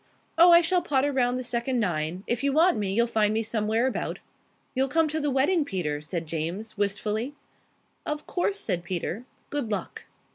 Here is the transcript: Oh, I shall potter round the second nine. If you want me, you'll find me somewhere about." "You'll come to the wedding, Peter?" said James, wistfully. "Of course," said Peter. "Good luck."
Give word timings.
Oh, 0.35 0.51
I 0.51 0.61
shall 0.61 0.81
potter 0.81 1.11
round 1.11 1.37
the 1.37 1.43
second 1.43 1.79
nine. 1.79 2.23
If 2.25 2.43
you 2.43 2.51
want 2.53 2.75
me, 2.75 2.91
you'll 2.91 3.05
find 3.05 3.31
me 3.31 3.43
somewhere 3.43 3.85
about." 3.85 4.17
"You'll 4.73 4.87
come 4.87 5.07
to 5.09 5.19
the 5.19 5.29
wedding, 5.29 5.63
Peter?" 5.63 6.01
said 6.01 6.25
James, 6.25 6.75
wistfully. 6.75 7.35
"Of 8.03 8.25
course," 8.25 8.57
said 8.59 8.83
Peter. 8.83 9.25
"Good 9.51 9.69
luck." 9.69 10.05